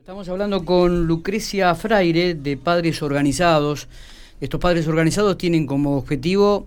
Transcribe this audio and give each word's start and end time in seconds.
Estamos 0.00 0.30
hablando 0.30 0.64
con 0.64 1.06
Lucrecia 1.06 1.74
Fraire 1.74 2.34
de 2.34 2.56
Padres 2.56 3.02
Organizados. 3.02 3.86
Estos 4.40 4.58
padres 4.58 4.88
organizados 4.88 5.36
tienen 5.36 5.66
como 5.66 5.98
objetivo, 5.98 6.66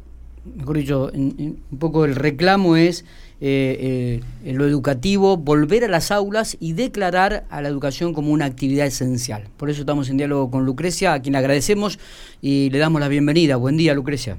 mejor 0.55 0.77
dicho, 0.77 1.11
un 1.11 1.57
poco 1.79 2.05
el 2.05 2.15
reclamo 2.15 2.75
es 2.75 3.05
eh, 3.41 4.21
eh, 4.45 4.53
lo 4.53 4.67
educativo, 4.67 5.35
volver 5.35 5.83
a 5.83 5.87
las 5.87 6.11
aulas 6.11 6.57
y 6.59 6.73
declarar 6.73 7.45
a 7.49 7.63
la 7.63 7.69
educación 7.69 8.13
como 8.13 8.31
una 8.31 8.45
actividad 8.45 8.85
esencial. 8.85 9.45
Por 9.57 9.71
eso 9.71 9.81
estamos 9.81 10.11
en 10.11 10.17
diálogo 10.17 10.51
con 10.51 10.65
Lucrecia, 10.65 11.13
a 11.13 11.21
quien 11.23 11.35
agradecemos 11.35 11.97
y 12.39 12.69
le 12.69 12.77
damos 12.77 13.01
la 13.01 13.07
bienvenida. 13.07 13.55
Buen 13.55 13.77
día, 13.77 13.95
Lucrecia. 13.95 14.37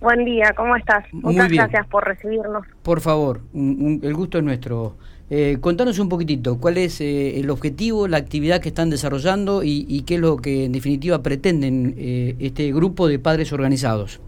Buen 0.00 0.24
día, 0.24 0.52
¿cómo 0.56 0.76
estás? 0.76 1.04
Muchas 1.12 1.50
gracias 1.50 1.86
por 1.88 2.06
recibirnos. 2.06 2.64
Por 2.82 3.00
favor, 3.00 3.40
el 3.52 4.14
gusto 4.14 4.38
es 4.38 4.44
nuestro. 4.44 4.94
Eh, 5.28 5.58
contanos 5.60 5.98
un 5.98 6.08
poquitito, 6.08 6.58
¿cuál 6.58 6.78
es 6.78 7.00
eh, 7.00 7.40
el 7.40 7.50
objetivo, 7.50 8.06
la 8.06 8.16
actividad 8.16 8.60
que 8.60 8.68
están 8.68 8.90
desarrollando 8.90 9.62
y, 9.64 10.02
qué 10.06 10.14
es 10.14 10.20
lo 10.20 10.36
que 10.36 10.64
en 10.66 10.72
definitiva 10.72 11.22
pretenden 11.22 11.94
eh, 11.98 12.36
este 12.38 12.72
grupo 12.72 13.08
de 13.08 13.18
padres 13.18 13.52
organizados? 13.52 14.20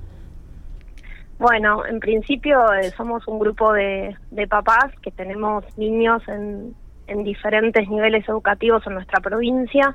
Bueno, 1.38 1.87
en 1.87 2.00
principio 2.00 2.70
eh, 2.75 2.91
somos 2.97 3.27
un 3.27 3.39
grupo 3.39 3.73
de, 3.73 4.14
papás 4.48 4.92
que 5.00 5.11
tenemos 5.11 5.64
niños 5.78 6.23
en, 6.28 6.75
en 7.06 7.25
diferentes 7.25 7.89
niveles 7.89 8.28
educativos 8.28 8.87
en 8.87 8.95
nuestra 8.95 9.20
provincia, 9.20 9.95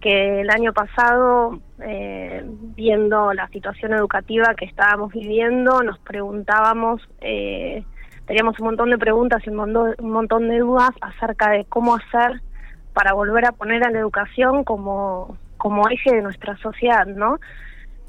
que 0.00 0.40
el 0.40 0.50
año 0.50 0.72
pasado, 0.72 1.60
viendo 2.76 3.32
la 3.32 3.48
situación 3.48 3.92
educativa 3.94 4.54
que 4.54 4.64
estábamos 4.64 5.12
viviendo, 5.12 5.82
nos 5.82 5.98
preguntábamos... 6.00 7.02
Eh, 7.20 7.84
teníamos 8.26 8.60
un 8.60 8.66
montón 8.66 8.90
de 8.90 8.98
preguntas 8.98 9.42
y 9.46 9.48
un 9.50 9.56
montón, 9.56 9.94
un 9.98 10.10
montón 10.10 10.48
de 10.48 10.58
dudas 10.58 10.90
acerca 11.00 11.50
de 11.50 11.64
cómo 11.64 11.96
hacer 11.96 12.42
para 12.92 13.14
volver 13.14 13.46
a 13.46 13.52
poner 13.52 13.82
a 13.84 13.90
la 13.90 14.00
educación 14.00 14.64
como, 14.64 15.38
como 15.56 15.88
eje 15.88 16.14
de 16.14 16.20
nuestra 16.20 16.56
sociedad, 16.58 17.06
¿no? 17.06 17.38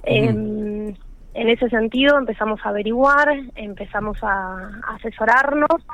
en, 0.04 0.98
ese 1.34 1.70
sentido 1.70 2.18
empezamos 2.18 2.60
a 2.64 2.70
averiguar, 2.70 3.30
empezamos 3.56 4.18
a, 4.22 4.82
asesorarnos 4.96 5.86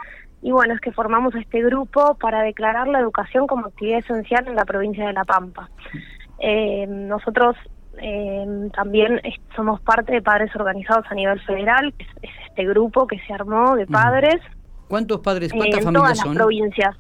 y 0.46 0.52
bueno, 0.52 0.76
es 0.76 0.80
que 0.80 0.92
formamos 0.92 1.34
este 1.34 1.60
grupo 1.64 2.14
para 2.22 2.44
declarar 2.44 2.88
la 2.88 3.00
educación 3.00 3.48
como 3.48 3.66
actividad 3.66 3.98
esencial 3.98 4.48
en 4.48 4.54
la 4.54 4.64
provincia 4.64 5.08
de 5.08 5.14
La 5.14 5.24
Pampa. 5.24 5.72
Eh, 6.38 6.86
nosotros 6.88 7.56
eh, 7.98 8.70
también 8.76 9.20
somos 9.56 9.82
parte 9.82 10.14
de 10.14 10.22
padres 10.22 10.56
organizados 10.56 11.08
a 11.10 11.16
nivel 11.16 11.40
federal, 11.42 11.96
es, 11.98 12.30
este 12.48 12.64
grupo 12.68 13.08
que 13.08 13.18
se 13.26 13.34
armó 13.34 13.76
de 13.76 13.88
padres. 13.88 14.36
¿Cuántos 14.88 15.22
padres, 15.22 15.52
cuántas 15.52 15.84
familias 15.84 16.20
todas 16.20 16.28
las 16.28 16.36
provincias. 16.36 16.96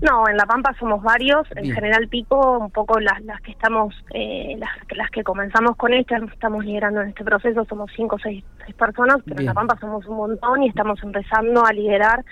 No, 0.00 0.28
en 0.28 0.36
La 0.36 0.46
Pampa 0.46 0.74
somos 0.78 1.02
varios, 1.02 1.46
en 1.56 1.72
General 1.72 2.06
Pico, 2.08 2.58
un 2.58 2.70
poco 2.70 3.00
las, 3.00 3.20
las 3.24 3.40
que 3.40 3.50
estamos, 3.50 3.94
eh, 4.14 4.56
las, 4.58 4.70
las 4.96 5.10
que 5.10 5.24
comenzamos 5.24 5.76
con 5.76 5.92
esto, 5.92 6.14
estamos 6.32 6.64
liderando 6.64 7.00
en 7.00 7.08
este 7.08 7.24
proceso, 7.24 7.64
somos 7.64 7.90
cinco 7.96 8.16
o 8.16 8.18
seis, 8.18 8.44
personas, 8.76 9.18
pero 9.24 9.40
en 9.40 9.46
La 9.46 9.54
Pampa 9.54 9.76
somos 9.80 10.06
un 10.06 10.16
montón 10.16 10.62
y 10.62 10.68
estamos 10.68 11.02
empezando 11.02 11.64
a 11.64 11.72
liderar 11.72 12.24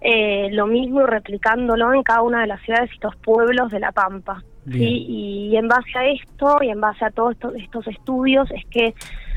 eh, 0.00 0.48
lo 0.52 0.66
mismo 0.66 1.02
y 1.02 1.06
replicándolo 1.06 1.92
en 1.92 2.02
cada 2.02 2.22
una 2.22 2.40
de 2.40 2.46
las 2.46 2.62
ciudades 2.62 2.90
y 2.94 3.00
los 3.02 3.16
pueblos 3.16 3.70
de 3.70 3.80
La 3.80 3.92
Pampa. 3.92 4.42
¿sí? 4.70 5.06
Y 5.08 5.56
en 5.56 5.68
base 5.68 5.98
a 5.98 6.06
esto 6.06 6.58
y 6.62 6.70
en 6.70 6.80
base 6.80 7.04
a 7.04 7.10
todos 7.10 7.36
estos 7.56 7.86
estudios 7.86 8.50
es 8.50 8.64
que 8.66 8.94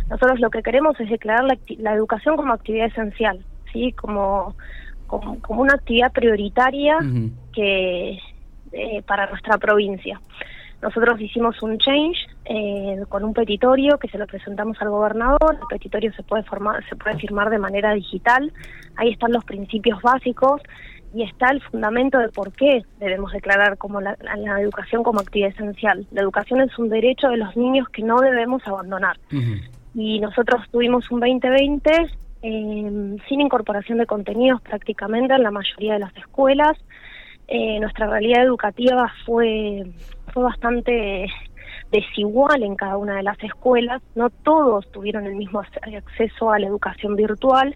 nosotros 0.10 0.40
lo 0.40 0.50
que 0.50 0.62
queremos 0.62 0.98
es 1.00 1.10
declarar 1.10 1.46
la, 1.46 1.94
educación 1.94 2.38
como 2.38 2.54
actividad 2.54 2.88
esencial, 2.88 3.44
¿sí? 3.72 3.92
como, 3.94 4.56
como, 5.20 5.62
una 5.62 5.76
actividad 5.76 6.12
prioritaria 6.12 6.98
que 7.54 8.20
eh, 8.72 9.04
para 9.06 9.30
nuestra 9.30 9.58
provincia. 9.58 10.20
Nosotros 10.82 11.22
hicimos 11.22 11.62
un 11.62 11.78
change 11.78 12.18
eh, 12.44 13.02
con 13.08 13.24
un 13.24 13.34
petitorio 13.34 13.98
que 13.98 14.10
se 14.10 14.18
lo 14.18 14.28
presentamos 14.28 14.82
al 14.82 14.90
gobernador. 14.90 15.58
El 15.62 15.68
petitorio 15.70 16.12
se 16.14 16.24
puede 16.24 16.44
formar, 16.44 16.84
se 16.90 16.96
puede 16.98 17.18
firmar 17.18 17.50
de 17.50 17.58
manera 17.58 17.94
digital. 17.94 18.52
Ahí 18.98 19.12
están 19.12 19.32
los 19.32 19.46
principios 19.46 20.02
básicos 20.02 20.62
y 21.14 21.24
está 21.24 21.52
el 21.52 21.62
fundamento 21.62 22.18
de 22.18 22.30
por 22.30 22.52
qué 22.52 22.82
debemos 23.00 23.32
declarar 23.32 23.78
como 23.78 24.02
la, 24.02 24.18
educación 24.60 25.04
como 25.04 25.22
actividad 25.22 25.52
esencial. 25.52 26.06
La 26.12 26.22
educación 26.22 26.60
es 26.62 26.78
un 26.78 26.90
derecho 26.90 27.30
de 27.30 27.38
los 27.38 27.56
niños 27.56 27.88
que 27.90 28.02
no 28.02 28.20
debemos 28.20 28.68
abandonar. 28.68 29.18
Y 29.94 30.20
nosotros 30.20 30.64
tuvimos 30.72 31.10
un 31.12 31.20
2020 31.20 31.92
eh, 32.44 33.18
sin 33.28 33.42
incorporación 33.42 33.98
de 33.98 34.06
contenidos 34.06 34.62
prácticamente 34.62 35.34
en 35.34 35.44
la 35.44 35.52
mayoría 35.52 35.94
de 35.94 36.00
las 36.00 36.16
escuelas. 36.18 36.78
Eh, 37.48 37.80
nuestra 37.80 38.08
realidad 38.08 38.44
educativa 38.44 39.12
fue, 39.26 39.84
fue 40.34 40.44
bastante 40.44 41.28
desigual 41.92 42.64
en 42.64 42.76
cada 42.76 42.98
una 42.98 43.16
de 43.16 43.24
las 43.24 43.42
escuelas. 43.44 44.02
No 44.16 44.30
todos 44.30 44.92
tuvieron 44.92 45.26
el 45.26 45.36
mismo 45.36 45.62
acceso 45.62 46.52
a 46.52 46.60
la 46.60 46.68
educación 46.68 47.16
virtual 47.16 47.76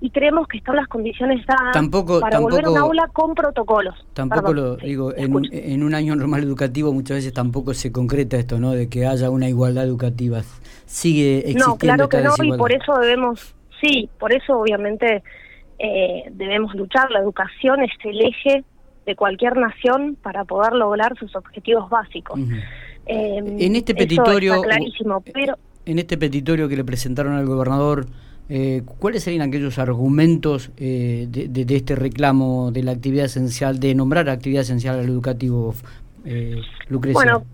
y 0.00 0.10
creemos 0.10 0.46
que 0.48 0.58
están 0.58 0.76
las 0.76 0.88
condiciones 0.88 1.46
dadas 1.46 1.88
para 2.20 2.38
volver 2.38 2.66
a 2.66 2.70
un 2.70 2.76
aula 2.76 3.08
con 3.12 3.34
protocolos. 3.34 3.94
Tampoco 4.12 4.52
lo 4.52 4.76
digo, 4.76 5.14
en, 5.16 5.82
un 5.82 5.94
año 5.94 6.14
normal 6.14 6.42
educativo 6.42 6.92
muchas 6.92 7.18
veces 7.18 7.32
tampoco 7.32 7.72
se 7.72 7.90
concreta 7.90 8.36
esto, 8.36 8.58
¿no? 8.58 8.72
De 8.72 8.90
que 8.90 9.06
haya 9.06 9.30
una 9.30 9.48
igualdad 9.48 9.84
educativa. 9.84 10.42
Sigue 10.84 11.38
existiendo 11.38 11.68
No, 11.68 11.78
claro 11.78 12.08
que 12.10 12.20
no, 12.20 12.34
y 12.42 12.58
por 12.58 12.72
eso 12.72 12.94
debemos, 13.00 13.54
sí, 13.84 14.08
por 14.18 14.32
eso 14.32 14.58
obviamente 14.58 15.22
eh, 15.78 16.24
debemos 16.32 16.74
luchar. 16.74 17.10
La 17.10 17.20
educación 17.20 17.82
es 17.82 17.90
el 18.04 18.20
eje 18.20 18.64
de 19.06 19.14
cualquier 19.14 19.56
nación 19.56 20.16
para 20.22 20.44
poder 20.44 20.72
lograr 20.72 21.16
sus 21.18 21.36
objetivos 21.36 21.90
básicos. 21.90 22.40
Eh, 23.06 23.36
en 23.36 23.76
este 23.76 23.94
petitorio, 23.94 24.62
clarísimo, 24.62 25.20
pero 25.20 25.56
en 25.84 25.98
este 25.98 26.16
petitorio 26.16 26.68
que 26.68 26.76
le 26.76 26.84
presentaron 26.84 27.34
al 27.34 27.44
gobernador 27.44 28.06
eh, 28.48 28.82
¿Cuáles 28.98 29.22
serían 29.22 29.48
aquellos 29.48 29.78
argumentos 29.78 30.70
eh, 30.76 31.26
de, 31.28 31.74
este 31.74 31.94
reclamo 31.94 32.70
de 32.72 32.82
la 32.82 32.92
actividad 32.92 33.24
esencial, 33.24 33.80
de 33.80 33.94
nombrar 33.94 34.28
actividad 34.28 34.62
esencial 34.62 34.98
al 34.98 35.06
educativo, 35.06 35.74
eh, 36.26 36.60
Lucrecia? 36.88 37.14
Bueno, 37.14 37.44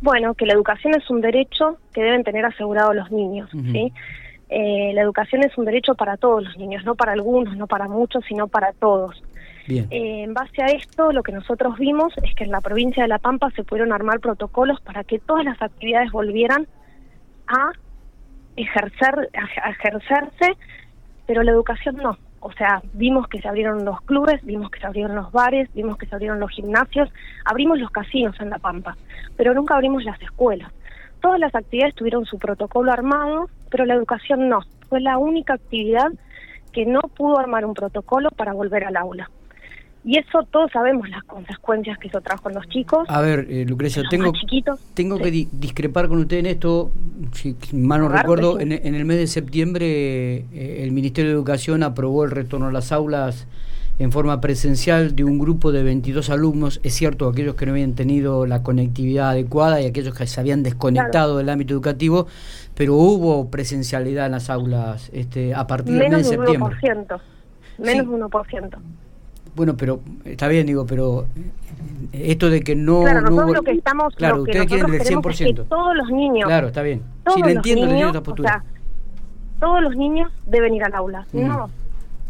bueno, 0.00 0.34
que 0.34 0.46
la 0.46 0.54
educación 0.54 0.94
es 0.94 1.08
un 1.10 1.20
derecho 1.20 1.78
que 1.92 2.02
deben 2.02 2.24
tener 2.24 2.46
asegurado 2.46 2.94
los 2.94 3.10
niños, 3.10 3.50
¿sí? 3.52 3.92
Eh, 4.48 4.92
la 4.94 5.02
educación 5.02 5.42
es 5.42 5.56
un 5.56 5.64
derecho 5.64 5.94
para 5.94 6.16
todos 6.16 6.44
los 6.44 6.56
niños, 6.56 6.84
no 6.84 6.94
para 6.94 7.12
algunos, 7.12 7.56
no 7.56 7.66
para 7.66 7.88
muchos, 7.88 8.24
sino 8.26 8.48
para 8.48 8.72
todos. 8.72 9.22
Bien. 9.66 9.86
en 9.90 10.34
base 10.34 10.62
a 10.62 10.66
esto, 10.66 11.10
lo 11.10 11.22
que 11.22 11.32
nosotros 11.32 11.78
vimos 11.78 12.12
es 12.22 12.34
que 12.34 12.44
en 12.44 12.50
la 12.50 12.60
provincia 12.60 13.02
de 13.02 13.08
La 13.08 13.18
Pampa 13.18 13.48
se 13.56 13.64
pudieron 13.64 13.94
armar 13.94 14.20
protocolos 14.20 14.78
para 14.82 15.04
que 15.04 15.18
todas 15.18 15.42
las 15.42 15.62
actividades 15.62 16.12
volvieran 16.12 16.66
a 17.46 17.70
ejercer, 18.56 19.30
a 19.62 19.70
ejercerse, 19.70 20.58
pero 21.26 21.42
la 21.42 21.52
educación 21.52 21.96
no. 21.96 22.18
O 22.40 22.52
sea, 22.52 22.82
vimos 22.92 23.26
que 23.28 23.40
se 23.40 23.48
abrieron 23.48 23.86
los 23.86 24.02
clubes, 24.02 24.44
vimos 24.44 24.70
que 24.70 24.78
se 24.78 24.86
abrieron 24.86 25.16
los 25.16 25.32
bares, 25.32 25.72
vimos 25.72 25.96
que 25.96 26.04
se 26.04 26.14
abrieron 26.14 26.40
los 26.40 26.50
gimnasios, 26.50 27.08
abrimos 27.46 27.78
los 27.78 27.90
casinos 27.90 28.38
en 28.38 28.50
La 28.50 28.58
Pampa, 28.58 28.98
pero 29.34 29.54
nunca 29.54 29.76
abrimos 29.76 30.04
las 30.04 30.20
escuelas. 30.20 30.70
Todas 31.22 31.40
las 31.40 31.54
actividades 31.54 31.94
tuvieron 31.94 32.26
su 32.26 32.38
protocolo 32.38 32.92
armado, 32.92 33.48
pero 33.74 33.86
la 33.86 33.94
educación 33.94 34.48
no. 34.48 34.60
Fue 34.88 35.00
la 35.00 35.18
única 35.18 35.54
actividad 35.54 36.12
que 36.70 36.86
no 36.86 37.00
pudo 37.00 37.40
armar 37.40 37.66
un 37.66 37.74
protocolo 37.74 38.30
para 38.30 38.52
volver 38.52 38.84
al 38.84 38.96
aula. 38.96 39.28
Y 40.04 40.16
eso 40.16 40.44
todos 40.48 40.70
sabemos 40.70 41.08
las 41.08 41.24
consecuencias 41.24 41.98
que 41.98 42.06
eso 42.06 42.20
trajo 42.20 42.44
con 42.44 42.54
los 42.54 42.68
chicos. 42.68 43.04
A 43.08 43.20
ver, 43.20 43.48
eh, 43.50 43.64
Lucrecia, 43.66 44.04
tengo, 44.08 44.32
tengo 44.94 45.18
que 45.18 45.48
discrepar 45.50 46.06
con 46.06 46.18
usted 46.18 46.36
en 46.36 46.46
esto. 46.46 46.92
Si 47.32 47.56
mal 47.72 48.02
no 48.02 48.08
recuerdo, 48.08 48.60
en, 48.60 48.70
el 48.70 49.04
mes 49.04 49.16
de 49.16 49.26
septiembre 49.26 50.44
eh, 50.52 50.84
el 50.84 50.92
Ministerio 50.92 51.32
de 51.32 51.34
Educación 51.34 51.82
aprobó 51.82 52.22
el 52.22 52.30
retorno 52.30 52.68
a 52.68 52.72
las 52.72 52.92
aulas 52.92 53.48
en 53.98 54.10
forma 54.10 54.40
presencial 54.40 55.14
de 55.14 55.24
un 55.24 55.38
grupo 55.38 55.70
de 55.70 55.82
22 55.82 56.30
alumnos. 56.30 56.80
Es 56.82 56.94
cierto, 56.94 57.28
aquellos 57.28 57.54
que 57.54 57.66
no 57.66 57.72
habían 57.72 57.94
tenido 57.94 58.46
la 58.46 58.62
conectividad 58.62 59.30
adecuada 59.30 59.80
y 59.80 59.86
aquellos 59.86 60.14
que 60.14 60.26
se 60.26 60.40
habían 60.40 60.62
desconectado 60.62 61.38
del 61.38 61.48
ámbito 61.48 61.74
educativo, 61.74 62.26
pero 62.74 62.94
hubo 62.94 63.50
presencialidad 63.50 64.26
en 64.26 64.32
las 64.32 64.50
aulas 64.50 65.10
este, 65.12 65.54
a 65.54 65.66
partir 65.66 65.94
del 65.94 66.10
mes 66.10 66.28
de 66.28 66.36
septiembre. 66.36 66.76
Menos 67.78 68.08
de 68.08 68.16
1%. 68.16 68.78
Bueno, 69.56 69.76
pero 69.76 70.00
está 70.24 70.48
bien, 70.48 70.66
digo, 70.66 70.84
pero 70.84 71.26
eh, 72.12 72.30
esto 72.30 72.50
de 72.50 72.60
que 72.62 72.74
no. 72.74 73.02
Claro, 73.02 73.20
nosotros 73.20 73.54
lo 73.54 73.62
que 73.62 73.70
estamos. 73.72 74.14
Claro, 74.16 74.38
lo 74.38 74.44
que 74.44 74.50
ustedes 74.50 74.66
quieren 74.66 74.94
el 74.94 75.00
100%. 75.00 75.30
Es 75.30 75.38
que 75.38 75.54
todos 75.54 75.96
los 75.96 76.10
niños. 76.10 76.46
Claro, 76.46 76.68
está 76.68 76.82
bien. 76.82 77.02
Sí, 77.32 77.40
le 77.42 77.52
entiendo, 77.52 77.86
niños, 77.86 78.12
le 78.12 78.18
entiendo 78.18 78.42
O 78.42 78.42
sea, 78.42 78.64
todos 79.60 79.82
los 79.82 79.94
niños 79.94 80.32
deben 80.46 80.74
ir 80.74 80.82
al 80.82 80.94
aula. 80.94 81.26
No 81.32 81.70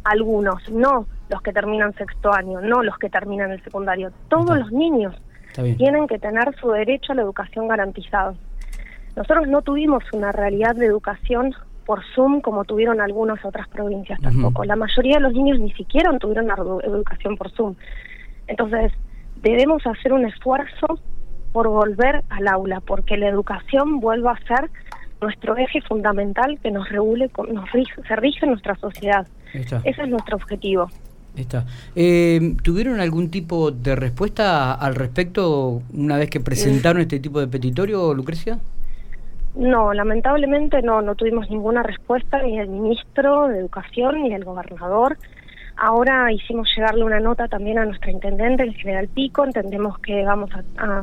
algunos, 0.05 0.69
no 0.71 1.07
los 1.29 1.43
que 1.43 1.53
terminan 1.53 1.95
sexto 1.95 2.33
año, 2.33 2.61
no 2.61 2.83
los 2.83 2.99
que 2.99 3.09
terminan 3.09 3.51
el 3.51 3.63
secundario. 3.63 4.13
Todos 4.29 4.59
los 4.59 4.73
niños 4.73 5.15
tienen 5.77 6.07
que 6.07 6.19
tener 6.19 6.55
su 6.57 6.71
derecho 6.71 7.13
a 7.13 7.15
la 7.15 7.23
educación 7.23 7.69
garantizado. 7.69 8.35
Nosotros 9.17 9.47
no 9.47 9.63
tuvimos 9.63 10.03
una 10.13 10.33
realidad 10.33 10.75
de 10.75 10.87
educación 10.87 11.55
por 11.87 12.03
Zoom 12.15 12.41
como 12.41 12.65
tuvieron 12.65 13.01
algunas 13.01 13.45
otras 13.45 13.69
provincias 13.69 14.21
tampoco. 14.21 14.65
La 14.65 14.77
mayoría 14.77 15.17
de 15.17 15.21
los 15.21 15.33
niños 15.33 15.61
ni 15.61 15.73
siquiera 15.73 16.17
tuvieron 16.19 16.51
educación 16.83 17.37
por 17.37 17.51
Zoom. 17.53 17.77
Entonces, 18.47 18.93
debemos 19.43 19.87
hacer 19.87 20.13
un 20.13 20.27
esfuerzo 20.27 20.99
por 21.53 21.69
volver 21.69 22.25
al 22.31 22.49
aula, 22.49 22.81
porque 22.81 23.17
la 23.17 23.29
educación 23.29 24.01
vuelva 24.01 24.33
a 24.33 24.47
ser 24.47 24.71
nuestro 25.21 25.57
eje 25.57 25.81
fundamental 25.83 26.59
que 26.61 26.71
nos 26.71 26.89
regule, 26.89 27.31
nos 27.53 27.71
rige, 27.71 27.93
se 28.09 28.17
rige 28.17 28.41
en 28.43 28.51
nuestra 28.51 28.75
sociedad. 28.75 29.27
Ese 29.53 30.03
es 30.03 30.09
nuestro 30.09 30.37
objetivo. 30.37 30.89
Está. 31.37 31.65
Eh, 31.97 32.55
¿Tuvieron 32.63 33.01
algún 33.01 33.31
tipo 33.31 33.73
de 33.73 33.97
respuesta 33.97 34.73
al 34.73 34.95
respecto 34.95 35.83
una 35.93 36.17
vez 36.17 36.31
que 36.31 36.41
presentaron 36.41 37.03
este 37.03 37.19
tipo 37.19 37.41
de 37.41 37.49
petitorio, 37.49 38.15
Lucrecia? 38.15 38.59
No, 39.57 39.93
lamentablemente 39.93 40.83
no, 40.83 41.01
no 41.03 41.15
tuvimos 41.15 41.49
ninguna 41.51 41.83
respuesta 41.83 42.43
ni 42.43 42.59
del 42.59 42.69
ministro 42.69 43.49
de 43.49 43.59
Educación 43.59 44.23
ni 44.23 44.31
del 44.31 44.45
gobernador. 44.45 45.17
Ahora 45.77 46.33
hicimos 46.33 46.69
llegarle 46.77 47.05
una 47.05 47.21
nota 47.21 47.49
también 47.49 47.79
a 47.79 47.85
nuestra 47.85 48.11
intendente, 48.11 48.63
el 48.63 48.75
general 48.75 49.09
Pico. 49.09 49.45
Entendemos 49.45 49.99
que 49.99 50.25
vamos 50.25 50.51
a, 50.77 51.03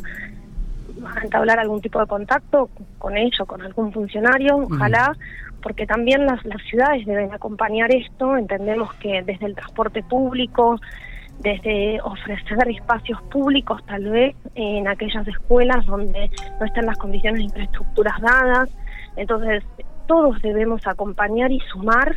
entablar 1.23 1.59
algún 1.59 1.81
tipo 1.81 1.99
de 1.99 2.07
contacto 2.07 2.69
con 2.97 3.17
ellos, 3.17 3.47
con 3.47 3.61
algún 3.61 3.91
funcionario, 3.91 4.57
ojalá, 4.57 5.15
porque 5.61 5.85
también 5.85 6.25
las, 6.25 6.43
las 6.45 6.61
ciudades 6.63 7.05
deben 7.05 7.33
acompañar 7.33 7.93
esto. 7.93 8.37
Entendemos 8.37 8.93
que 8.95 9.21
desde 9.23 9.45
el 9.45 9.55
transporte 9.55 10.03
público, 10.03 10.79
desde 11.39 11.99
ofrecer 12.01 12.69
espacios 12.69 13.21
públicos 13.23 13.81
tal 13.85 14.09
vez 14.09 14.35
en 14.55 14.87
aquellas 14.87 15.27
escuelas 15.27 15.85
donde 15.85 16.29
no 16.59 16.65
están 16.65 16.85
las 16.85 16.97
condiciones 16.97 17.39
de 17.39 17.45
infraestructuras 17.45 18.21
dadas. 18.21 18.69
Entonces, 19.15 19.63
todos 20.07 20.41
debemos 20.41 20.85
acompañar 20.85 21.51
y 21.51 21.59
sumar 21.71 22.15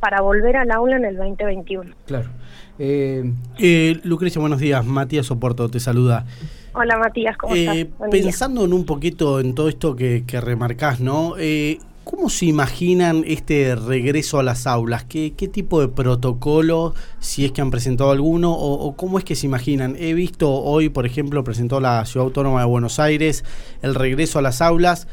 para 0.00 0.20
volver 0.20 0.56
al 0.56 0.70
aula 0.70 0.96
en 0.96 1.04
el 1.04 1.16
2021. 1.16 1.94
Claro. 2.06 2.28
Eh, 2.78 3.32
eh, 3.58 4.00
Lucrecia, 4.04 4.40
buenos 4.40 4.60
días. 4.60 4.84
Matías 4.84 5.26
Soporto 5.26 5.68
te 5.68 5.80
saluda. 5.80 6.26
Hola 6.78 6.98
Matías, 6.98 7.38
¿cómo 7.38 7.54
eh, 7.54 7.88
estás? 7.90 8.10
pensando 8.10 8.66
en 8.66 8.74
un 8.74 8.84
poquito 8.84 9.40
en 9.40 9.54
todo 9.54 9.70
esto 9.70 9.96
que, 9.96 10.24
que 10.26 10.42
remarcás, 10.42 11.00
¿no? 11.00 11.34
Eh, 11.38 11.78
¿Cómo 12.04 12.28
se 12.28 12.44
imaginan 12.44 13.24
este 13.26 13.74
regreso 13.74 14.38
a 14.38 14.42
las 14.42 14.66
aulas? 14.66 15.04
¿Qué, 15.04 15.32
qué 15.34 15.48
tipo 15.48 15.80
de 15.80 15.88
protocolo, 15.88 16.92
si 17.18 17.46
es 17.46 17.52
que 17.52 17.62
han 17.62 17.70
presentado 17.70 18.10
alguno, 18.10 18.52
o, 18.52 18.94
cómo 18.94 19.18
es 19.18 19.24
que 19.24 19.34
se 19.36 19.46
imaginan? 19.46 19.96
He 19.98 20.12
visto 20.12 20.52
hoy, 20.52 20.90
por 20.90 21.06
ejemplo, 21.06 21.42
presentó 21.44 21.80
la 21.80 22.04
Ciudad 22.04 22.26
Autónoma 22.26 22.60
de 22.60 22.66
Buenos 22.66 23.00
Aires 23.00 23.42
el 23.80 23.94
regreso 23.94 24.38
a 24.38 24.42
las 24.42 24.60
aulas. 24.60 25.08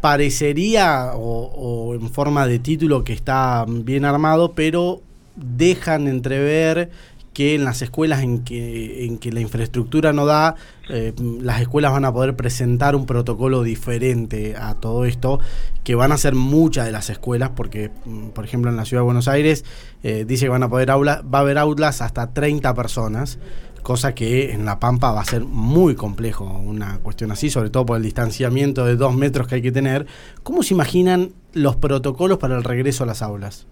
Parecería, 0.00 1.10
o 1.16 1.94
en 1.94 2.08
forma 2.10 2.46
de 2.46 2.60
título, 2.60 3.02
que 3.02 3.12
está 3.12 3.66
bien 3.68 4.04
armado, 4.04 4.52
pero 4.52 5.02
dejan 5.36 6.08
entrever 6.08 6.90
que 7.32 7.54
en 7.54 7.64
las 7.64 7.82
escuelas 7.82 8.22
en 8.22 8.44
que, 8.44 9.06
en 9.06 9.18
que 9.18 9.32
la 9.32 9.40
infraestructura 9.40 10.12
no 10.12 10.26
da, 10.26 10.56
eh, 10.88 11.12
las 11.40 11.60
escuelas 11.60 11.92
van 11.92 12.04
a 12.04 12.12
poder 12.12 12.36
presentar 12.36 12.94
un 12.94 13.06
protocolo 13.06 13.62
diferente 13.62 14.54
a 14.56 14.74
todo 14.74 15.04
esto, 15.04 15.40
que 15.84 15.94
van 15.94 16.12
a 16.12 16.18
ser 16.18 16.34
muchas 16.34 16.86
de 16.86 16.92
las 16.92 17.10
escuelas, 17.10 17.50
porque, 17.56 17.90
mm, 18.04 18.28
por 18.28 18.44
ejemplo, 18.44 18.70
en 18.70 18.76
la 18.76 18.84
ciudad 18.84 19.02
de 19.02 19.06
Buenos 19.06 19.28
Aires 19.28 19.64
eh, 20.02 20.24
dice 20.26 20.46
que 20.46 20.50
van 20.50 20.62
a 20.62 20.68
poder 20.68 20.90
aula, 20.90 21.22
va 21.22 21.38
a 21.38 21.42
haber 21.42 21.58
aulas 21.58 22.02
hasta 22.02 22.32
30 22.32 22.74
personas, 22.74 23.38
cosa 23.82 24.14
que 24.14 24.52
en 24.52 24.64
La 24.64 24.78
Pampa 24.78 25.10
va 25.12 25.22
a 25.22 25.24
ser 25.24 25.44
muy 25.44 25.94
complejo 25.94 26.44
una 26.44 26.98
cuestión 26.98 27.32
así, 27.32 27.50
sobre 27.50 27.70
todo 27.70 27.86
por 27.86 27.96
el 27.96 28.02
distanciamiento 28.02 28.84
de 28.84 28.96
dos 28.96 29.14
metros 29.14 29.48
que 29.48 29.56
hay 29.56 29.62
que 29.62 29.72
tener. 29.72 30.06
¿Cómo 30.42 30.62
se 30.62 30.74
imaginan 30.74 31.32
los 31.52 31.76
protocolos 31.76 32.38
para 32.38 32.56
el 32.56 32.64
regreso 32.64 33.04
a 33.04 33.06
las 33.06 33.22
aulas? 33.22 33.66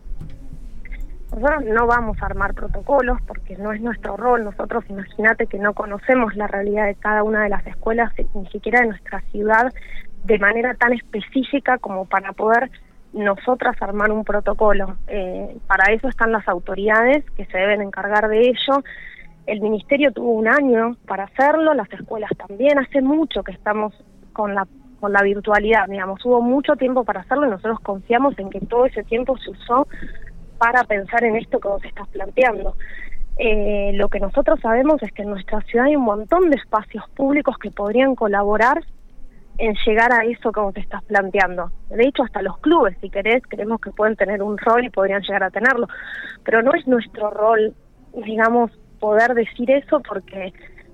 Nosotros 1.32 1.64
no 1.64 1.86
vamos 1.86 2.20
a 2.20 2.26
armar 2.26 2.54
protocolos 2.54 3.18
porque 3.26 3.56
no 3.56 3.72
es 3.72 3.80
nuestro 3.80 4.16
rol. 4.16 4.44
Nosotros, 4.44 4.84
imagínate 4.88 5.46
que 5.46 5.58
no 5.58 5.74
conocemos 5.74 6.34
la 6.34 6.48
realidad 6.48 6.86
de 6.86 6.96
cada 6.96 7.22
una 7.22 7.44
de 7.44 7.48
las 7.48 7.64
escuelas, 7.66 8.12
ni 8.34 8.46
siquiera 8.48 8.80
de 8.80 8.88
nuestra 8.88 9.20
ciudad, 9.30 9.72
de 10.24 10.38
manera 10.38 10.74
tan 10.74 10.92
específica 10.92 11.78
como 11.78 12.06
para 12.06 12.32
poder 12.32 12.70
nosotras 13.12 13.80
armar 13.80 14.10
un 14.10 14.24
protocolo. 14.24 14.96
Eh, 15.06 15.56
para 15.66 15.92
eso 15.92 16.08
están 16.08 16.32
las 16.32 16.46
autoridades 16.48 17.24
que 17.36 17.46
se 17.46 17.58
deben 17.58 17.82
encargar 17.82 18.28
de 18.28 18.40
ello. 18.40 18.82
El 19.46 19.60
ministerio 19.60 20.12
tuvo 20.12 20.32
un 20.32 20.48
año 20.48 20.96
para 21.06 21.24
hacerlo, 21.24 21.74
las 21.74 21.92
escuelas 21.92 22.30
también. 22.36 22.78
Hace 22.78 23.02
mucho 23.02 23.42
que 23.44 23.52
estamos 23.52 23.94
con 24.32 24.54
la 24.54 24.66
con 25.00 25.14
la 25.14 25.22
virtualidad, 25.22 25.86
digamos, 25.88 26.22
hubo 26.26 26.42
mucho 26.42 26.76
tiempo 26.76 27.04
para 27.04 27.20
hacerlo 27.20 27.46
y 27.46 27.50
nosotros 27.50 27.80
confiamos 27.80 28.38
en 28.38 28.50
que 28.50 28.60
todo 28.60 28.84
ese 28.84 29.02
tiempo 29.02 29.34
se 29.38 29.50
usó 29.50 29.88
para 30.60 30.84
pensar 30.84 31.24
en 31.24 31.36
esto 31.36 31.58
que 31.58 31.68
vos 31.68 31.82
estás 31.82 32.06
planteando. 32.08 32.76
Eh, 33.38 33.92
lo 33.94 34.10
que 34.10 34.20
nosotros 34.20 34.60
sabemos 34.60 35.02
es 35.02 35.10
que 35.12 35.22
en 35.22 35.30
nuestra 35.30 35.62
ciudad 35.62 35.86
hay 35.86 35.96
un 35.96 36.04
montón 36.04 36.50
de 36.50 36.56
espacios 36.56 37.08
públicos 37.16 37.56
que 37.56 37.70
podrían 37.70 38.14
colaborar 38.14 38.84
en 39.56 39.74
llegar 39.86 40.12
a 40.12 40.26
eso 40.26 40.52
que 40.52 40.60
vos 40.60 40.76
estás 40.76 41.02
planteando. 41.04 41.70
De 41.88 42.06
hecho, 42.06 42.24
hasta 42.24 42.42
los 42.42 42.58
clubes, 42.58 42.94
si 43.00 43.08
querés, 43.08 43.42
creemos 43.48 43.80
que 43.80 43.90
pueden 43.90 44.16
tener 44.16 44.42
un 44.42 44.58
rol 44.58 44.84
y 44.84 44.90
podrían 44.90 45.22
llegar 45.22 45.42
a 45.44 45.50
tenerlo. 45.50 45.88
Pero 46.44 46.62
no 46.62 46.74
es 46.74 46.86
nuestro 46.86 47.30
rol, 47.30 47.74
digamos, 48.12 48.70
poder 49.00 49.32
decir 49.32 49.70
eso 49.70 50.00
porque 50.00 50.52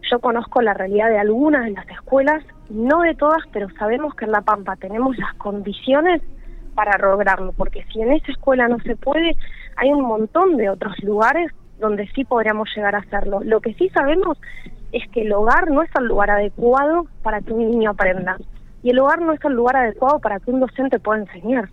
yo 0.09 0.21
conozco 0.21 0.63
la 0.63 0.75
realidad 0.75 1.09
de 1.09 1.19
algunas 1.19 1.65
de 1.65 1.73
las 1.73 1.89
escuelas, 1.89 2.45
no 2.71 3.01
de 3.01 3.17
todas, 3.17 3.43
pero 3.53 3.69
sabemos 3.81 4.15
que 4.15 4.27
en 4.27 4.31
La 4.31 4.43
Pampa 4.43 4.77
tenemos 4.77 5.19
las 5.19 5.35
condiciones 5.35 6.23
para 6.76 6.96
lograrlo, 6.99 7.52
porque 7.52 7.84
si 7.93 8.02
en 8.02 8.12
esa 8.12 8.31
escuela 8.31 8.69
no 8.69 8.78
se 8.81 8.94
puede, 8.94 9.37
hay 9.76 9.90
un 9.90 10.02
montón 10.02 10.56
de 10.56 10.70
otros 10.70 10.96
lugares 11.02 11.50
donde 11.81 12.06
sí 12.14 12.25
podríamos 12.25 12.69
llegar 12.76 12.94
a 12.94 12.99
hacerlo. 12.99 13.40
Lo 13.43 13.61
que 13.61 13.75
sí 13.75 13.88
sabemos 13.88 14.38
es 14.93 15.02
que 15.11 15.23
el 15.23 15.32
hogar 15.32 15.70
no 15.70 15.82
es 15.82 15.90
el 15.99 16.06
lugar 16.06 16.31
adecuado 16.31 17.06
para 17.23 17.40
que 17.40 17.52
un 17.52 17.70
niño 17.70 17.90
aprenda 17.90 18.37
y 18.82 18.90
el 18.90 18.99
hogar 19.00 19.20
no 19.20 19.32
es 19.32 19.44
el 19.44 19.55
lugar 19.55 19.76
adecuado 19.76 20.20
para 20.20 20.38
que 20.38 20.50
un 20.50 20.61
docente 20.61 21.00
pueda 21.00 21.20
enseñar. 21.20 21.69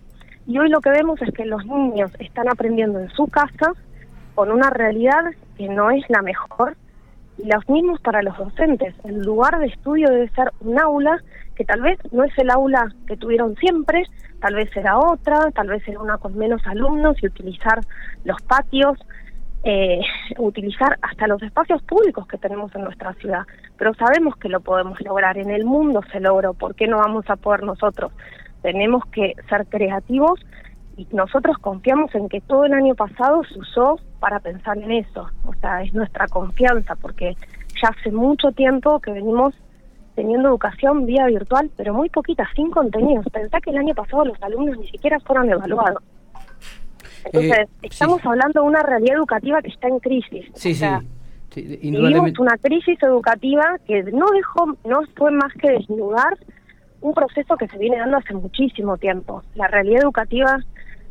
Y 0.46 0.58
hoy 0.58 0.68
lo 0.68 0.80
que 0.80 0.90
vemos 0.90 1.22
es 1.22 1.32
que 1.32 1.44
los 1.44 1.64
niños 1.64 2.10
están 2.18 2.48
aprendiendo 2.48 2.98
en 2.98 3.08
su 3.10 3.28
casa 3.28 3.72
con 4.34 4.50
una 4.50 4.70
realidad 4.70 5.22
que 5.56 5.68
no 5.68 5.90
es 5.90 6.02
la 6.08 6.22
mejor 6.22 6.76
y 7.38 7.46
los 7.46 7.68
mismos 7.68 8.00
para 8.00 8.22
los 8.22 8.36
docentes. 8.36 8.94
El 9.04 9.20
lugar 9.20 9.58
de 9.58 9.66
estudio 9.66 10.08
debe 10.10 10.28
ser 10.30 10.52
un 10.60 10.78
aula 10.78 11.22
que 11.54 11.64
tal 11.64 11.80
vez 11.82 11.98
no 12.12 12.24
es 12.24 12.36
el 12.38 12.50
aula 12.50 12.92
que 13.06 13.16
tuvieron 13.16 13.54
siempre, 13.56 14.04
tal 14.40 14.54
vez 14.54 14.74
era 14.76 14.98
otra, 14.98 15.50
tal 15.52 15.68
vez 15.68 15.86
era 15.86 16.00
una 16.00 16.18
con 16.18 16.36
menos 16.36 16.60
alumnos 16.66 17.16
y 17.22 17.26
utilizar 17.26 17.80
los 18.24 18.40
patios, 18.42 18.98
eh, 19.62 20.00
utilizar 20.38 20.98
hasta 21.02 21.26
los 21.26 21.42
espacios 21.42 21.82
públicos 21.82 22.26
que 22.26 22.38
tenemos 22.38 22.74
en 22.74 22.84
nuestra 22.84 23.14
ciudad. 23.14 23.42
Pero 23.76 23.94
sabemos 23.94 24.36
que 24.36 24.48
lo 24.48 24.60
podemos 24.60 25.00
lograr, 25.00 25.38
en 25.38 25.50
el 25.50 25.64
mundo 25.64 26.00
se 26.12 26.20
logró, 26.20 26.54
¿por 26.54 26.74
qué 26.74 26.86
no 26.86 26.98
vamos 26.98 27.24
a 27.28 27.36
poder 27.36 27.62
nosotros? 27.62 28.12
Tenemos 28.62 29.04
que 29.12 29.34
ser 29.48 29.66
creativos 29.66 30.40
y 30.96 31.06
nosotros 31.12 31.58
confiamos 31.58 32.14
en 32.14 32.28
que 32.28 32.40
todo 32.40 32.64
el 32.64 32.72
año 32.72 32.94
pasado 32.94 33.42
se 33.44 33.58
usó 33.58 33.98
para 34.24 34.40
pensar 34.40 34.78
en 34.78 34.90
eso. 34.90 35.28
O 35.44 35.52
sea, 35.60 35.82
es 35.82 35.92
nuestra 35.92 36.26
confianza, 36.28 36.94
porque 36.94 37.36
ya 37.82 37.88
hace 37.88 38.10
mucho 38.10 38.52
tiempo 38.52 38.98
que 38.98 39.12
venimos 39.12 39.52
teniendo 40.14 40.48
educación 40.48 41.04
vía 41.04 41.26
virtual, 41.26 41.70
pero 41.76 41.92
muy 41.92 42.08
poquita, 42.08 42.48
sin 42.56 42.70
contenidos. 42.70 43.26
Pensá 43.30 43.60
que 43.60 43.68
el 43.68 43.76
año 43.76 43.94
pasado 43.94 44.24
los 44.24 44.42
alumnos 44.42 44.78
ni 44.78 44.88
siquiera 44.88 45.20
fueron 45.20 45.50
evaluados. 45.50 46.02
Entonces, 47.26 47.58
eh, 47.58 47.68
estamos 47.82 48.24
hablando 48.24 48.62
de 48.62 48.66
una 48.66 48.82
realidad 48.82 49.16
educativa 49.16 49.60
que 49.60 49.68
está 49.68 49.88
en 49.88 49.98
crisis. 49.98 50.46
Sí, 50.54 50.74
sí. 50.74 50.86
Vivimos 51.54 52.38
una 52.38 52.56
crisis 52.56 52.96
educativa 53.02 53.76
que 53.86 54.04
no 54.04 54.24
dejó, 54.32 54.74
no 54.86 55.02
fue 55.16 55.32
más 55.32 55.52
que 55.60 55.70
desnudar 55.70 56.38
un 57.02 57.12
proceso 57.12 57.58
que 57.58 57.68
se 57.68 57.76
viene 57.76 57.98
dando 57.98 58.16
hace 58.16 58.32
muchísimo 58.32 58.96
tiempo. 58.96 59.42
La 59.54 59.68
realidad 59.68 60.04
educativa, 60.04 60.56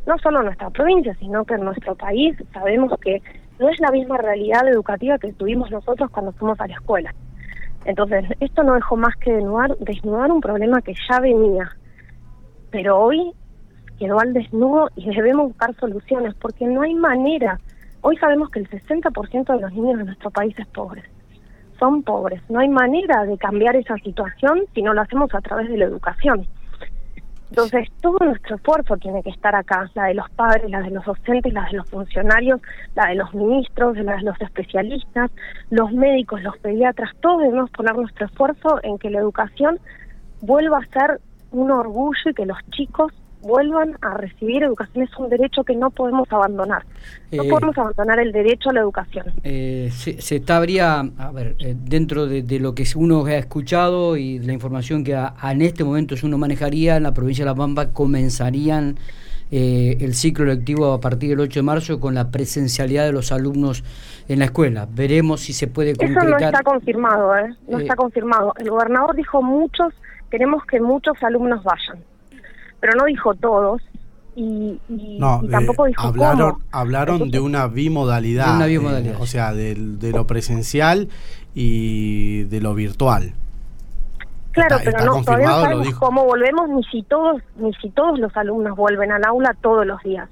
no 0.05 0.17
solo 0.19 0.39
en 0.39 0.45
nuestra 0.45 0.69
provincia, 0.69 1.15
sino 1.19 1.45
que 1.45 1.55
en 1.55 1.65
nuestro 1.65 1.95
país, 1.95 2.35
sabemos 2.53 2.91
que 2.99 3.21
no 3.59 3.69
es 3.69 3.79
la 3.79 3.91
misma 3.91 4.17
realidad 4.17 4.67
educativa 4.67 5.17
que 5.17 5.33
tuvimos 5.33 5.71
nosotros 5.71 6.09
cuando 6.11 6.31
fuimos 6.33 6.59
a 6.59 6.67
la 6.67 6.73
escuela. 6.73 7.13
Entonces, 7.85 8.25
esto 8.39 8.63
no 8.63 8.73
dejó 8.73 8.95
más 8.95 9.15
que 9.17 9.33
desnudar, 9.33 9.77
desnudar 9.79 10.31
un 10.31 10.41
problema 10.41 10.81
que 10.81 10.93
ya 11.09 11.19
venía, 11.19 11.69
pero 12.71 12.99
hoy 12.99 13.33
quedó 13.99 14.19
al 14.19 14.33
desnudo 14.33 14.89
y 14.95 15.05
debemos 15.15 15.47
buscar 15.47 15.75
soluciones 15.75 16.33
porque 16.35 16.65
no 16.65 16.81
hay 16.81 16.93
manera. 16.93 17.59
Hoy 18.01 18.17
sabemos 18.17 18.49
que 18.49 18.59
el 18.59 18.69
60% 18.69 19.55
de 19.55 19.61
los 19.61 19.71
niños 19.73 19.99
de 19.99 20.05
nuestro 20.05 20.31
país 20.31 20.57
es 20.57 20.67
pobre. 20.67 21.03
Son 21.79 22.03
pobres. 22.03 22.41
No 22.49 22.59
hay 22.59 22.69
manera 22.69 23.25
de 23.25 23.37
cambiar 23.37 23.75
esa 23.75 23.95
situación 23.97 24.63
si 24.73 24.81
no 24.81 24.93
lo 24.93 25.01
hacemos 25.01 25.33
a 25.33 25.41
través 25.41 25.69
de 25.69 25.77
la 25.77 25.85
educación. 25.85 26.47
Entonces, 27.55 27.87
todo 28.01 28.17
nuestro 28.25 28.55
esfuerzo 28.55 28.97
tiene 28.97 29.21
que 29.21 29.29
estar 29.29 29.53
acá, 29.53 29.87
la 29.93 30.05
de 30.05 30.15
los 30.15 30.27
padres, 30.31 30.71
la 30.71 30.81
de 30.81 30.89
los 30.89 31.05
docentes, 31.05 31.53
la 31.53 31.65
de 31.65 31.77
los 31.77 31.87
funcionarios, 31.87 32.59
la 32.95 33.09
de 33.09 33.13
los 33.13 33.31
ministros, 33.35 33.95
la 33.99 34.15
de 34.15 34.23
los 34.23 34.41
especialistas, 34.41 35.29
los 35.69 35.91
médicos, 35.91 36.41
los 36.41 36.57
pediatras, 36.57 37.11
todos 37.21 37.43
debemos 37.43 37.69
poner 37.69 37.95
nuestro 37.95 38.25
esfuerzo 38.25 38.79
en 38.81 38.97
que 38.97 39.11
la 39.11 39.19
educación 39.19 39.79
vuelva 40.41 40.79
a 40.79 40.85
ser 40.87 41.21
un 41.51 41.69
orgullo 41.69 42.31
y 42.31 42.33
que 42.33 42.47
los 42.47 42.57
chicos 42.71 43.13
vuelvan 43.43 43.97
a 44.01 44.15
recibir 44.15 44.63
educación. 44.63 45.03
Es 45.03 45.17
un 45.17 45.29
derecho 45.29 45.63
que 45.63 45.75
no 45.75 45.91
podemos 45.91 46.31
abandonar. 46.31 46.85
No 47.31 47.43
eh, 47.43 47.49
podemos 47.49 47.77
abandonar 47.77 48.19
el 48.19 48.31
derecho 48.31 48.69
a 48.69 48.73
la 48.73 48.79
educación. 48.79 49.25
Eh, 49.43 49.89
se, 49.93 50.21
se 50.21 50.37
estaría, 50.37 50.99
a 50.99 51.31
ver, 51.31 51.55
eh, 51.59 51.75
dentro 51.77 52.25
de, 52.25 52.43
lo 52.59 52.73
que 52.73 52.85
uno 52.95 53.25
ha 53.25 53.35
escuchado 53.35 54.17
y 54.17 54.39
la 54.39 54.53
información 54.53 55.03
que 55.03 55.13
en 55.13 55.61
este 55.61 55.83
momento 55.83 56.15
uno 56.23 56.37
manejaría, 56.37 56.95
en 56.95 57.03
la 57.03 57.13
provincia 57.13 57.43
de 57.43 57.51
La 57.51 57.55
Pampa 57.55 57.89
comenzarían 57.89 58.97
el 59.51 60.15
ciclo 60.15 60.45
lectivo 60.45 60.93
a 60.93 60.99
partir 60.99 61.29
del 61.29 61.41
8 61.41 61.59
de 61.59 61.63
marzo 61.63 61.99
con 61.99 62.15
la 62.15 62.31
presencialidad 62.31 63.05
de 63.05 63.11
los 63.11 63.31
alumnos 63.31 63.83
en 64.27 64.39
la 64.39 64.45
escuela. 64.45 64.87
Veremos 64.89 65.41
si 65.41 65.53
se 65.53 65.67
puede. 65.67 65.91
Eso 65.91 66.07
no 66.07 66.37
está 66.37 66.63
confirmado, 66.63 67.37
¿eh? 67.37 67.55
No 67.67 67.77
está 67.77 67.95
confirmado. 67.95 68.53
El 68.57 68.71
gobernador 68.71 69.15
dijo 69.15 69.43
muchos, 69.43 69.93
queremos 70.31 70.65
que 70.65 70.81
muchos 70.81 71.21
alumnos 71.21 71.63
vayan 71.63 71.99
pero 72.83 72.97
no 72.97 73.05
dijo 73.05 73.33
todos. 73.35 73.81
Y, 74.35 74.77
tampoco 75.49 75.85
dijo 75.85 76.01
hablaron, 76.05 76.57
Hablaron 76.69 77.31
de 77.31 77.39
una 77.39 77.67
bimodalidad. 77.67 78.57
una 78.57 78.65
bimodalidad. 78.65 79.21
o 79.21 79.25
sea, 79.25 79.53
de, 79.53 79.73
lo 80.11 80.27
presencial 80.27 81.07
y 81.55 82.43
de 82.43 82.59
lo 82.59 82.75
virtual. 82.75 83.31
Claro, 84.51 84.79
pero 84.83 85.05
no, 85.05 85.23
todavía 85.23 85.47
no 85.47 85.61
sabemos 85.61 85.95
cómo 85.95 86.25
volvemos 86.25 86.67
ni 86.71 86.83
si 86.83 87.03
todos 87.03 87.41
ni 87.55 87.73
si 87.75 87.89
todos 87.89 88.19
los 88.19 88.35
alumnos 88.35 88.75
vuelven 88.75 89.13
al 89.13 89.23
aula 89.23 89.55
todos 89.61 89.87
los 89.87 90.03
días. 90.03 90.27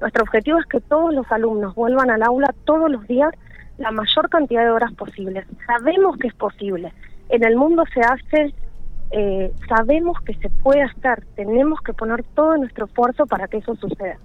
Nuestro 0.00 0.24
objetivo 0.24 0.58
es 0.58 0.66
que 0.66 0.80
todos 0.80 1.14
los 1.14 1.30
alumnos 1.30 1.76
vuelvan 1.76 2.10
al 2.10 2.24
aula 2.24 2.52
todos 2.64 2.90
los 2.90 3.06
días 3.06 3.30
la 3.78 3.92
mayor 3.92 4.28
cantidad 4.30 4.64
de 4.64 4.70
horas 4.70 4.92
posibles. 4.94 5.46
Sabemos 5.64 6.16
que 6.16 6.26
es 6.26 6.34
posible. 6.34 6.92
En 7.28 7.44
el 7.44 7.54
mundo 7.54 7.84
se 7.94 8.00
hace 8.00 8.52
eh, 9.10 9.52
sabemos 9.68 10.16
que 10.24 10.34
se 10.34 10.50
puede 10.50 10.82
hacer, 10.82 11.24
tenemos 11.36 11.80
que 11.80 11.92
poner 11.92 12.22
todo 12.34 12.56
nuestro 12.56 12.86
esfuerzo 12.86 13.26
para 13.26 13.48
que 13.48 13.58
eso 13.58 13.74
suceda. 13.76 14.18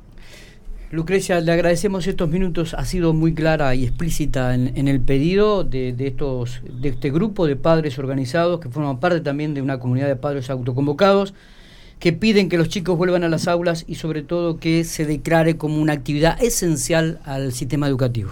Lucrecia, 0.91 1.39
le 1.39 1.51
agradecemos 1.51 2.07
estos 2.07 2.29
minutos, 2.29 2.73
ha 2.73 2.83
sido 2.83 3.13
muy 3.13 3.35
clara 3.35 3.75
y 3.75 3.83
explícita 3.83 4.55
en, 4.55 4.87
el 4.87 4.99
pedido 4.99 5.63
de, 5.63 5.93
estos, 5.99 6.61
de 6.63 6.89
este 6.89 7.11
grupo 7.11 7.45
de 7.45 7.55
padres 7.55 7.99
organizados 7.99 8.59
que 8.59 8.69
forman 8.69 8.99
parte 8.99 9.21
también 9.21 9.53
de 9.53 9.61
una 9.61 9.79
comunidad 9.79 10.07
de 10.07 10.15
padres 10.15 10.49
autoconvocados 10.49 11.35
que 11.99 12.11
piden 12.11 12.49
que 12.49 12.57
los 12.57 12.69
chicos 12.69 12.97
vuelvan 12.97 13.23
a 13.23 13.29
las 13.29 13.47
aulas 13.47 13.85
y 13.87 13.95
sobre 13.95 14.23
todo 14.23 14.57
que 14.57 14.83
se 14.83 15.05
declare 15.05 15.57
como 15.57 15.79
una 15.79 15.93
actividad 15.93 16.41
esencial 16.41 17.19
al 17.23 17.51
sistema 17.51 17.87
educativo. 17.87 18.31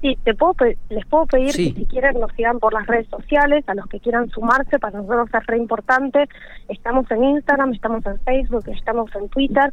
Sí, 0.00 0.18
te 0.24 0.34
puedo 0.34 0.54
les 0.88 1.06
puedo 1.06 1.26
pedir 1.26 1.54
que 1.54 1.74
si 1.74 1.86
quieren 1.86 2.18
nos 2.18 2.32
sigan 2.32 2.58
por 2.58 2.72
las 2.72 2.86
redes 2.86 3.06
sociales, 3.08 3.64
a 3.68 3.74
los 3.74 3.86
que 3.86 4.00
quieran 4.00 4.30
sumarse, 4.30 4.78
para 4.78 4.98
nosotros 4.98 5.28
es 5.34 5.46
re 5.46 5.58
importante. 5.58 6.26
Estamos 6.68 7.10
en 7.10 7.22
Instagram, 7.24 7.74
estamos 7.74 8.06
en 8.06 8.18
Facebook, 8.20 8.64
estamos 8.68 9.10
en 9.14 9.28
Twitter. 9.28 9.70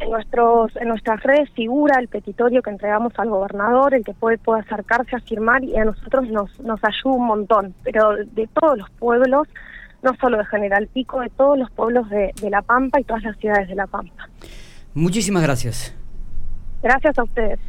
En, 0.00 0.10
nuestros, 0.10 0.74
en 0.74 0.88
nuestras 0.88 1.22
redes 1.22 1.48
figura 1.50 2.00
el 2.00 2.08
petitorio 2.08 2.60
que 2.60 2.70
entregamos 2.70 3.12
al 3.18 3.30
gobernador, 3.30 3.94
el 3.94 4.04
que 4.04 4.14
puede, 4.14 4.36
puede 4.38 4.62
acercarse 4.62 5.14
a 5.14 5.20
firmar 5.20 5.62
y 5.62 5.76
a 5.76 5.84
nosotros 5.84 6.28
nos, 6.28 6.58
nos 6.58 6.80
ayuda 6.82 7.14
un 7.14 7.26
montón, 7.26 7.74
pero 7.84 8.16
de 8.16 8.48
todos 8.52 8.78
los 8.78 8.90
pueblos, 8.90 9.46
no 10.02 10.10
solo 10.20 10.38
de 10.38 10.46
General 10.46 10.88
Pico, 10.88 11.20
de 11.20 11.30
todos 11.30 11.56
los 11.56 11.70
pueblos 11.70 12.10
de, 12.10 12.32
de 12.40 12.50
La 12.50 12.62
Pampa 12.62 12.98
y 12.98 13.04
todas 13.04 13.22
las 13.22 13.36
ciudades 13.36 13.68
de 13.68 13.76
La 13.76 13.86
Pampa. 13.86 14.28
Muchísimas 14.92 15.44
gracias. 15.44 15.94
Gracias 16.82 17.16
a 17.16 17.22
ustedes. 17.22 17.60